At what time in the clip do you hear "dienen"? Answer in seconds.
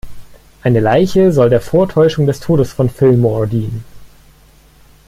3.47-3.85